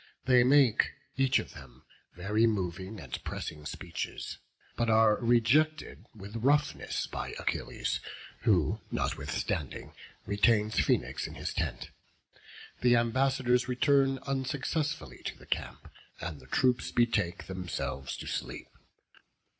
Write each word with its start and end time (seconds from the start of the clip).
They 0.25 0.43
make, 0.43 0.93
each 1.15 1.37
of 1.37 1.53
them, 1.53 1.83
very 2.15 2.47
moving 2.47 2.99
and 2.99 3.23
pressing 3.23 3.67
speeches, 3.67 4.39
but 4.75 4.89
are 4.89 5.17
rejected 5.17 6.07
with 6.15 6.37
roughness 6.37 7.05
by 7.05 7.35
Achilles, 7.37 7.99
who 8.41 8.79
notwithstanding 8.89 9.93
retains 10.25 10.79
Phoenix 10.83 11.27
in 11.27 11.35
his 11.35 11.53
tent. 11.53 11.91
The 12.81 12.95
ambassadors 12.97 13.67
return 13.67 14.17
unsuccessfully 14.25 15.21
to 15.23 15.37
the 15.37 15.45
camp, 15.45 15.87
and 16.19 16.39
the 16.39 16.47
troops 16.47 16.91
betake 16.91 17.45
themselves 17.45 18.17
to 18.17 18.25
sleep. 18.25 18.69